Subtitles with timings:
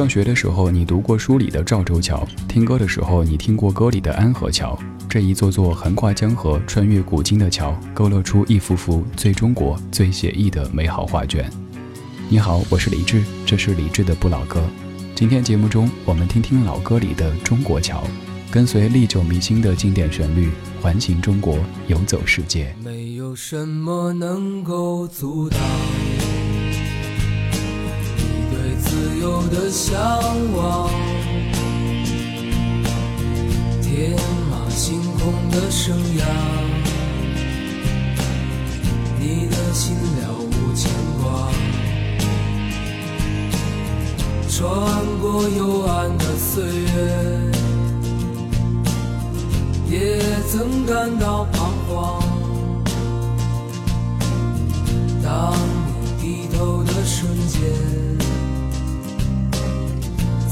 [0.00, 4.78] 上学的时候，你读过书里的赵州桥；听歌的时候，你听过歌里的安河桥。
[5.10, 11.50] 这一座座横跨江河、穿越古今的桥，勾勒出一幅幅最中国、最写意的美好画卷。
[12.30, 14.62] 你好，我是李志，这是李志的不老歌。
[15.14, 18.02] 今天节目中，我们听听老歌里的中国桥，
[18.50, 20.48] 跟随历久弥新的经典旋律，
[20.80, 21.58] 环行中国，
[21.88, 22.74] 游走世界。
[22.82, 25.60] 没有什么能够阻挡。
[29.50, 29.98] 的向
[30.54, 30.88] 往，
[33.82, 34.16] 天
[34.48, 36.24] 马行空的生涯，
[39.18, 40.88] 你的心了无牵
[41.20, 41.50] 挂。
[44.48, 44.60] 穿
[45.20, 47.50] 过幽暗的岁月，
[49.90, 50.20] 也
[50.52, 52.22] 曾感到彷徨。
[55.24, 55.52] 当
[55.88, 58.19] 你低头的瞬间。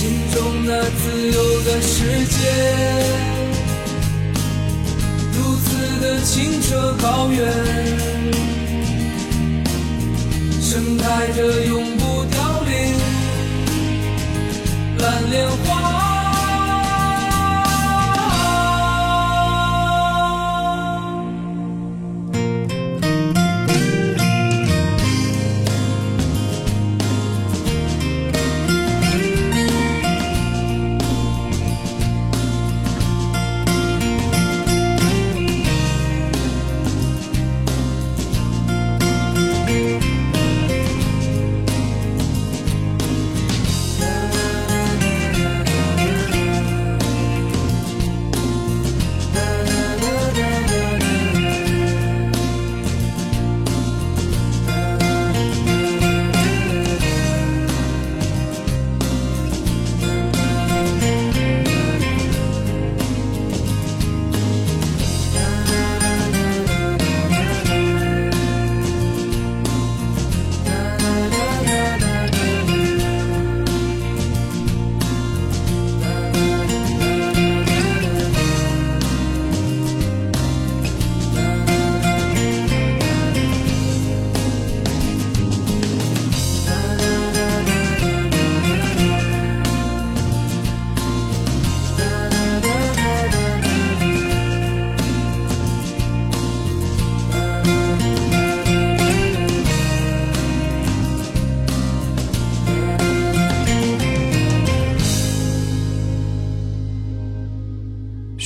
[0.00, 2.38] 心中那自由的世界。
[5.34, 7.46] 如此的清澈高远
[10.62, 12.94] 盛开着永不凋零
[14.96, 15.99] 蓝莲花。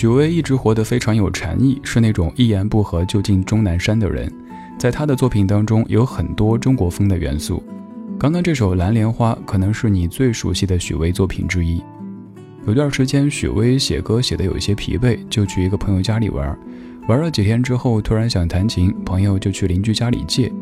[0.04, 4.30] 许巍一直活得非常有禅意，是那种一言不合就进终南山的人。
[4.78, 7.62] 在他的作品当中，有很多中国风的元素。
[8.18, 11.82] 刚刚这首《蓝莲花》可能是你最熟悉的许巍作品之一。
[12.66, 16.54] 有段时间，许巍写歌写得有些疲惫，就去一个朋友家里玩。
[17.08, 20.52] 玩了几天之后，突然想弹琴，朋友就去邻居家里借。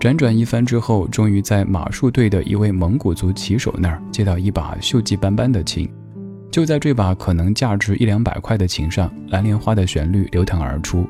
[0.00, 5.88] 辗转一番之后，终于在马术队的一位蒙古族骑手那儿借到一把锈迹斑斑的琴。
[6.50, 11.06] 就在这把可能价值一两百块的琴上，蓝莲花的旋律流淌而出。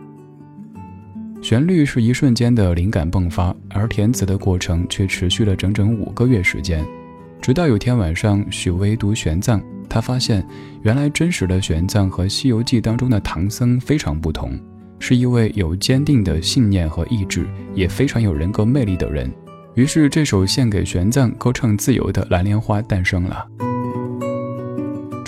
[1.41, 6.85] 旋律是一瞬间的灵感迸发，而填词的过程却持续了整整五个月时间。
[7.41, 10.45] 直到有天晚上，许巍读玄奘，他发现
[10.83, 14.59] 原来真实的玄奘和《西游记》当中的唐僧非常不同，
[14.99, 19.33] 是一位有坚定的信念和意志，也非常有人格魅力的人。
[19.75, 23.47] 于是，这首献给玄奘、歌唱自由的《蓝莲花》诞生了。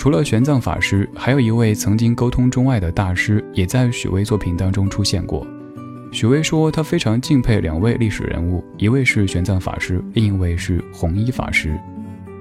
[0.00, 5.46] 除了玄奘法师，还有一位曾经沟通中外的大师，也在许巍作品当中出现过。
[6.10, 11.78] 许巍说，他非常敬佩两位历史人物，一位是玄奘法师，另一位是弘一法师。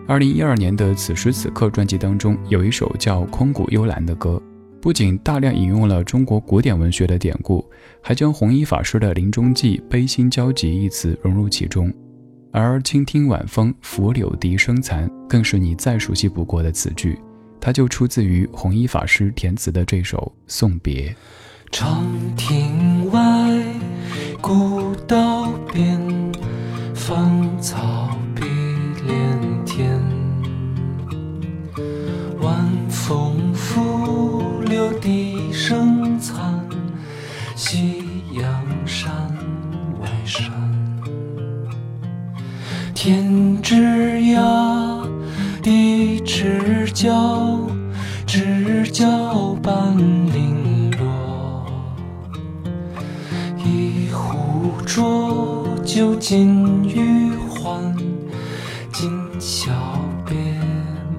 [0.08, 4.42] 二零一二年的《此时此刻》专辑当中，有一首叫《空谷幽兰》的歌，
[4.80, 7.70] 不仅大量引用了中国古典文学的典故，
[8.02, 11.94] 还将弘一法师的临终记“悲心交集”一词融入其中。
[12.54, 17.20] 而“倾听晚风拂柳笛声残”更是你再熟悉不过的词句，
[17.62, 21.10] 它就出自于弘一法师填词的这首《送别》。
[21.72, 23.22] 长亭外，
[24.42, 26.00] 古道边，
[26.96, 28.44] 芳草碧
[29.06, 30.02] 连天。
[32.42, 36.59] 晚风拂柳笛声残，
[56.30, 57.92] 尽余欢，
[58.94, 59.10] 今
[59.40, 59.72] 宵
[60.28, 60.36] 别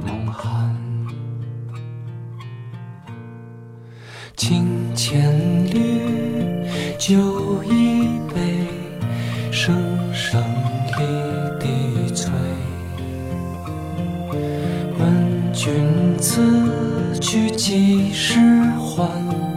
[0.07, 0.73] 梦寒。
[4.37, 6.65] 情千缕，
[6.97, 8.69] 酒一杯，
[9.51, 9.75] 声
[10.15, 10.41] 声
[10.97, 12.31] 离笛催。
[14.97, 18.39] 问君此去几时
[18.79, 19.50] 还？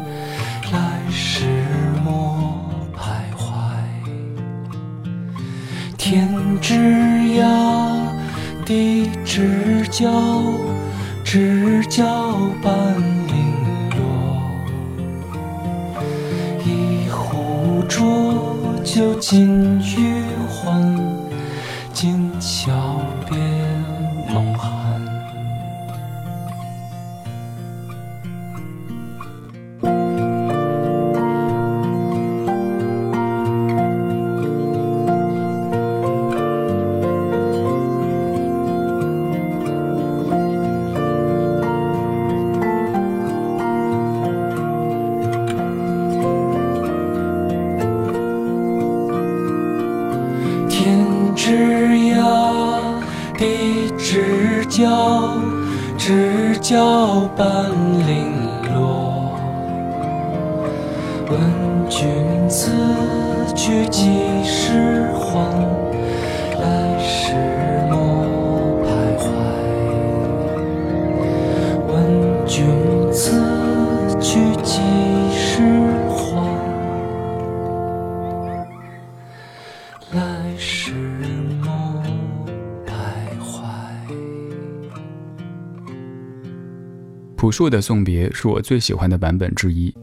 [6.74, 6.80] 枝
[7.38, 8.08] 桠
[8.66, 10.10] 的枝角，
[11.24, 12.04] 知交
[12.64, 12.74] 半
[13.28, 13.36] 零
[13.92, 14.02] 落。
[16.66, 18.34] 一壶浊
[18.84, 20.13] 酒尽余
[51.54, 52.16] 枝丫
[53.38, 55.38] 的枝角，
[56.00, 57.70] 枝角般
[58.08, 58.32] 零
[58.74, 59.38] 落。
[61.30, 61.40] 问
[61.88, 62.10] 君
[62.50, 62.72] 此
[63.56, 65.73] 去几时还？
[87.54, 89.94] 树的送别是我最喜欢的版本之一。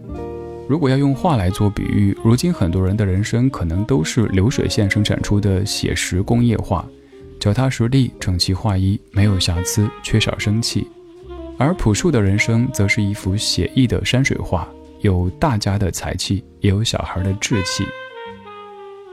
[0.69, 6.89] 如果要用画来做比喻，如今很多人的人生可能都是流水线生产出的写实工业画，
[7.41, 10.87] 脚踏实地，整齐划一，没有瑕疵，缺少生气。
[11.59, 14.67] 而朴树的人生则是一幅写意的山水画，
[15.01, 17.85] 有大家的才气，也有小孩的志气。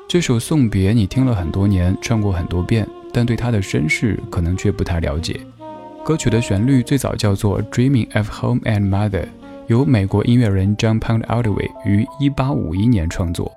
[0.08, 5.42] 这首送别你听了很多年，唱过很多遍，但对他的身世可能却不太了解。
[6.08, 9.24] 歌曲的旋律最早叫做《Dreaming of Home and Mother》，
[9.68, 13.52] 由美国音乐人 John Pound Oldway 于1851年创作。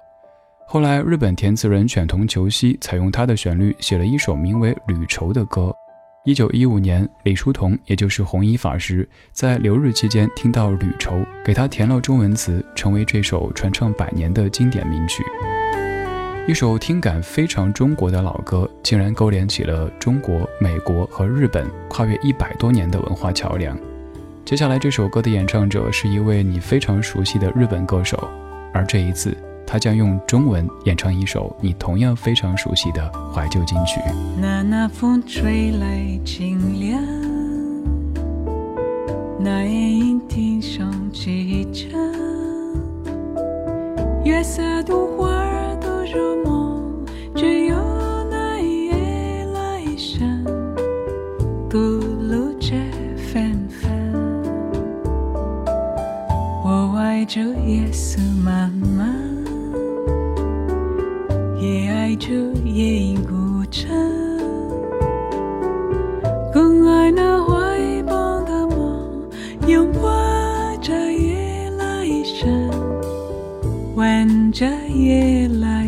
[0.67, 5.73] 后来，日本填词人犬童球希采用他的旋律写了一首名为《旅愁》的歌。
[6.25, 11.13] 1915年，李叔同，也就是弘一法师，在留日期间听到《旅愁》，
[11.45, 15.23] 给他填了中文词，成为这首传唱百年的经典名曲。
[16.51, 23.79] 一首听感非常中国的老歌，竟然勾连起了中国、美国和日本跨越一百多年的文化桥梁。
[24.45, 28.29] 接下来这首歌的演唱者是一位你非常熟悉的日本歌手，
[28.75, 29.33] 而这一次
[29.65, 34.01] 他将用中文演唱一首你同样非常熟悉的怀旧金曲。
[34.43, 37.01] 那那风吹来清凉，
[39.39, 41.93] 那夜莺啼声几声，
[44.25, 45.60] 月色独花儿
[46.13, 47.77] 入梦，只有
[48.31, 50.45] 那一夜来生，
[51.69, 52.75] 独露着
[53.17, 53.91] 芬芬。
[56.65, 59.15] 我爱着夜色漫漫，
[61.61, 62.33] 也爱着
[62.65, 63.89] 夜莺孤城，
[66.53, 69.29] 更爱那怀抱的梦，
[69.69, 70.09] 拥抱
[70.81, 72.71] 着夜来生，
[73.95, 75.80] 吻着夜来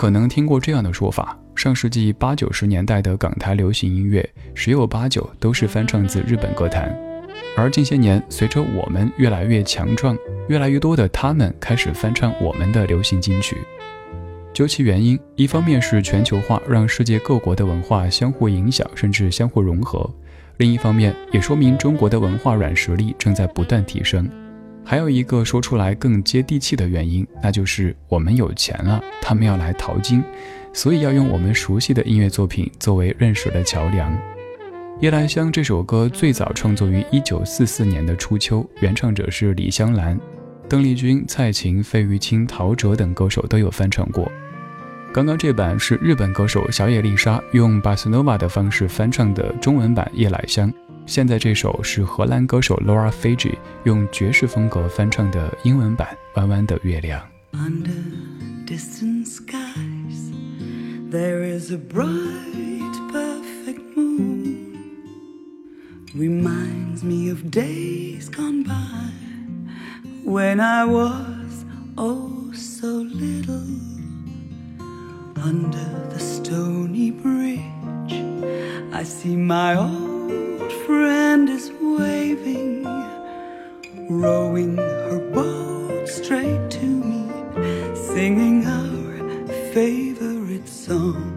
[0.00, 6.98] 可能听过这样的说法：上世纪八九十年代的港台流行音乐，十有八九都是翻唱自日本歌坛。
[7.54, 10.16] 而近些年，随着我们越来越强壮，
[10.48, 13.58] 越来越多的他们开始翻唱我们的流行金曲。
[14.54, 20.10] 究其原因，一方面是全球化让世界各国的文化相互影响，甚至相互融合；
[20.56, 24.26] 另一方面，也说明中国的文化软实力正在不断提升。
[24.90, 30.20] 还有一个说出来更接地气的原因，那就是我们有钱了，他们要来淘金，
[30.72, 34.12] 所以要用我们熟悉的音乐作品作为认识的桥梁。
[34.98, 40.18] 《夜来香》这首歌最早创作于1944年的初秋，原唱者是李香兰，
[40.68, 44.28] 邓丽君、蔡琴、费玉清、陶喆等歌手都有翻唱过。
[45.14, 50.68] 刚刚这版是日本歌手小野丽莎用巴斯诺瓦的方式翻唱的中文版《夜来香》。
[51.09, 57.21] 现在这首是荷兰歌手 Laura Fiji 用爵士风格翻唱的英文版《弯弯的月亮》。
[57.57, 57.93] Under
[58.65, 60.31] distant skies,
[61.11, 64.75] there is a bright, perfect moon.
[66.15, 69.11] Reminds me of days gone by
[70.25, 71.65] when I was
[71.97, 73.61] oh so little.
[75.35, 78.13] Under the stony bridge,
[78.91, 80.08] I see my old
[80.90, 82.82] friend is waving
[84.08, 87.22] rowing her boat straight to me,
[87.94, 89.12] singing our
[89.72, 91.29] favorite song.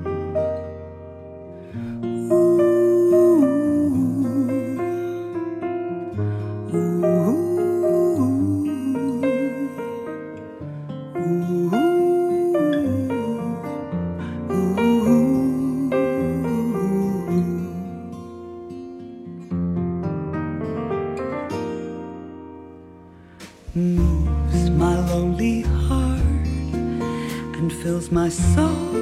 [28.24, 28.93] My soul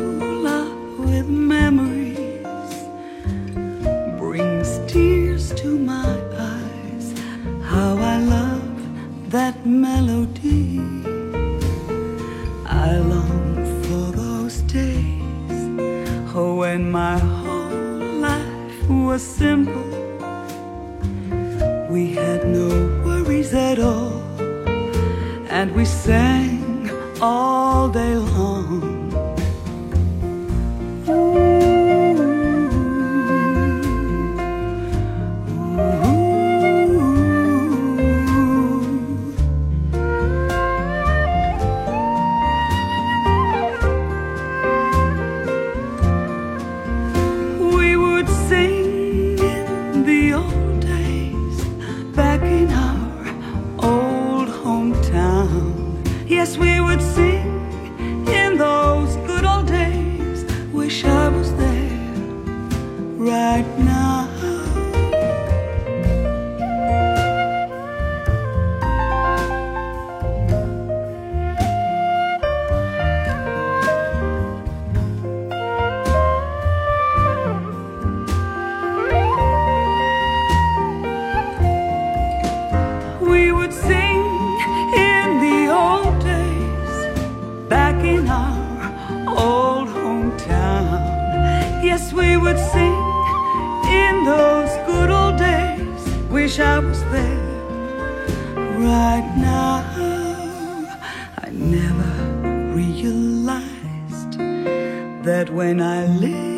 [105.32, 106.51] that when I lived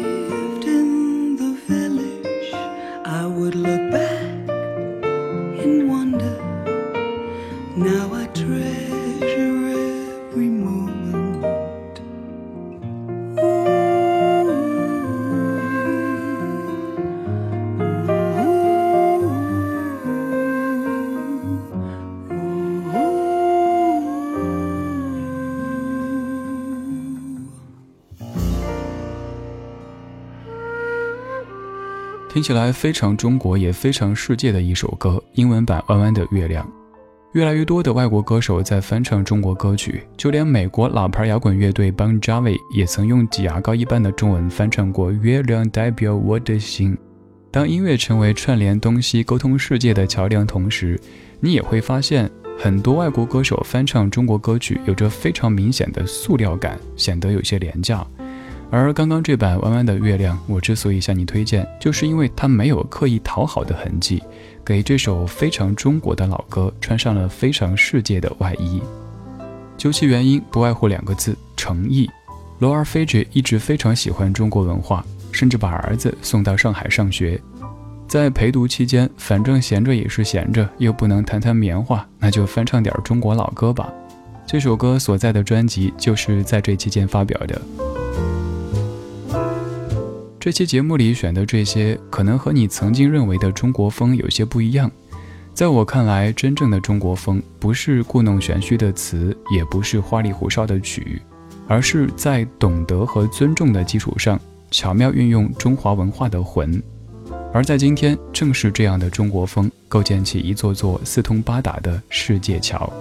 [32.33, 36.65] 听起来非常中国也非常世界的一首歌，英文版《弯弯的月亮》。
[37.33, 46.95] 越来越多的外国歌手在翻唱中国歌曲，就连美国老牌摇滚乐队 Bon Jovi 也曾用挤牙膏一般的中文翻唱过《月亮代表我的心》。
[47.51, 50.99] 当音乐成为串联东西、沟通世界的桥梁同时，
[51.39, 58.03] 你也会发现，很多外国歌手翻唱中国歌曲有着非常明显的塑料感，显得有些廉价。
[58.75, 64.19] 而刚刚这版《弯弯的月亮》，我之所以向你推荐，就是因为它没有刻意讨好的痕迹，
[64.65, 68.81] 给这首非常中国的老歌穿上了非常世界的外衣。
[69.77, 72.09] 究其原因，不外乎两个字：诚意。
[72.57, 77.39] 罗尔菲爵一直非常喜欢中国文化，甚至把儿子送到上海上学。
[78.07, 83.93] 在陪读期间，反正闲着也是闲着，又不能弹弹棉花，那就翻唱点中国老歌吧。
[84.47, 87.61] 这首歌所在的专辑就是在这期间发表的。
[90.43, 94.91] 这期节目里选的这些，可能和你曾经认为的中国风有些不一样。
[95.53, 101.21] 在我看来，真正的中国风不是故弄玄虚的词，也不是花里胡哨的曲，
[101.65, 104.37] 而是在懂得和尊重的基础上，
[104.69, 106.83] 巧妙运用中华文化的魂。
[107.53, 112.91] 而在今天，正是这样的中国风，构建起一座座四通八达的世界桥。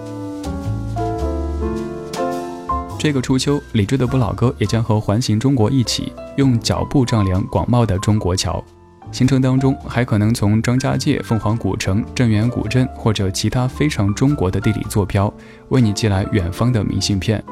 [3.02, 8.64] 这个初秋，理智的不老歌也将和环形中国一起，用脚步丈量广袤的中国桥。
[9.10, 15.34] 行程当中还可能从张家界、凤凰古城、镇远古镇或者其他非常中国的地理坐标，
[15.70, 17.42] 为你寄来远方的明信片。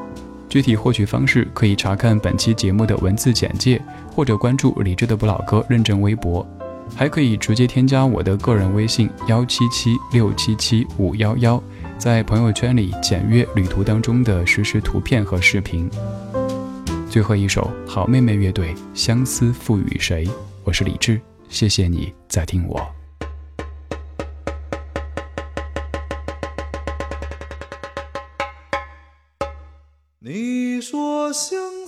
[0.48, 3.82] 具体获取方式可以查看本期节目的文字简介，
[4.14, 6.46] 或者关注理智的不老歌认证微博，
[6.94, 11.60] 还可以直接添加我的个人微信幺七七六七七五幺幺。
[12.00, 15.86] 在朋友圈里简约旅途当中的实时图片和视频。
[17.10, 20.26] 最后一首好妹妹乐队，相思赋予谁？
[20.64, 22.80] 我是李志，谢谢你在听我。
[30.20, 31.79] 你说相。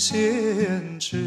[0.00, 1.18] 先知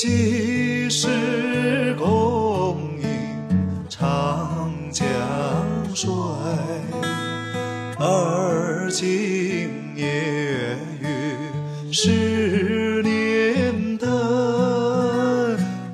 [0.00, 1.08] 几时
[1.98, 3.08] 共饮
[3.88, 5.04] 长江
[5.92, 6.08] 水？
[7.98, 14.08] 而今夜雨十年灯，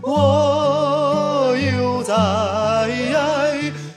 [0.02, 2.14] 我又在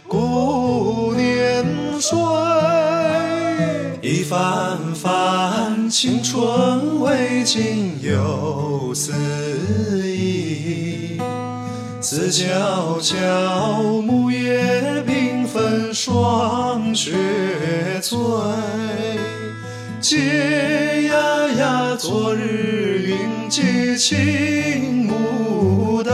[0.08, 1.65] 顾年
[2.00, 2.17] 岁。
[4.02, 9.12] 一番番青春未尽又思，
[11.99, 13.17] 思悄悄，
[14.01, 17.12] 木叶缤纷，霜雪
[18.01, 18.17] 催。
[19.99, 26.13] 嗟呀呀，昨日云髻青牡丹，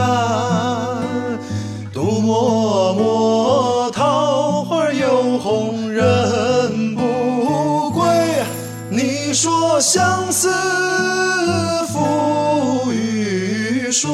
[1.92, 8.02] 独默默，桃花又红人不归。
[8.88, 10.50] 你说相思
[11.88, 14.08] 赋予谁？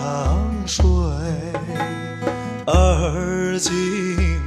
[0.00, 0.82] 江水？
[2.66, 4.40] 而今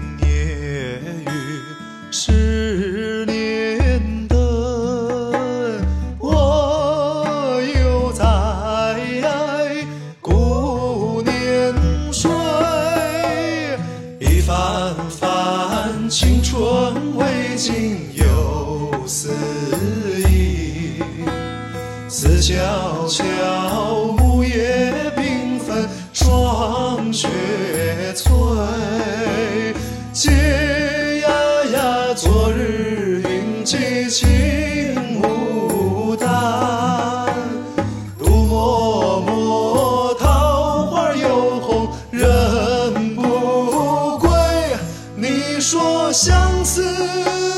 [45.63, 47.52] 说相思。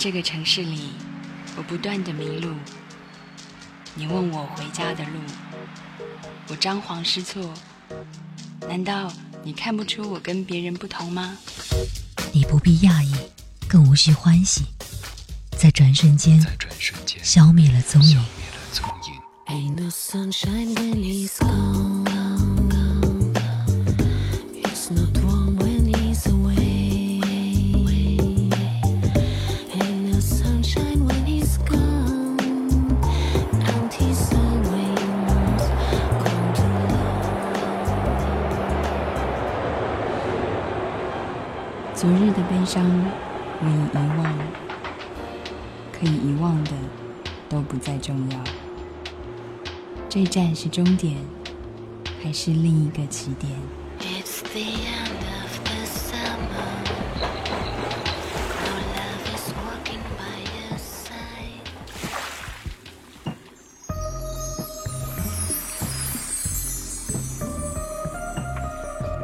[0.00, 0.92] 这个城市里，
[1.58, 2.54] 我不断的迷路。
[3.94, 5.20] 你问我回家的路，
[6.48, 7.52] 我张皇失措。
[8.66, 11.36] 难道你看不出我跟别人不同吗？
[12.32, 13.14] 你不必讶异，
[13.68, 14.64] 更无需欢喜，
[15.58, 18.24] 在转瞬间在转瞬间消灭了踪影。
[50.12, 51.16] 这站是终点，
[52.20, 53.52] 还是另一个起点？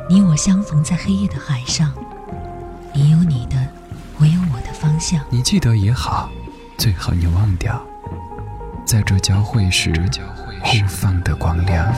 [0.09, 1.93] 你我相逢在黑夜的海上，
[2.95, 3.57] 你有你的，
[4.21, 5.21] 我有我的方向。
[5.31, 6.31] 你记得也好，
[6.79, 7.85] 最好你忘掉。
[8.87, 9.93] 在这交汇时。
[10.63, 11.93] 互放的光亮。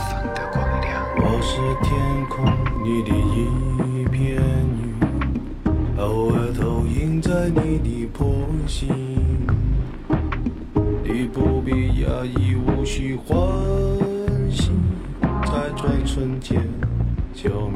[1.16, 1.90] 我是天
[2.28, 2.44] 空
[2.84, 4.94] 里的一片云，
[5.98, 8.88] 偶尔投影在你的波心。
[11.02, 13.38] 你不必压抑，无需欢
[14.50, 14.70] 喜，
[15.20, 16.62] 在转瞬间
[17.34, 17.67] 就。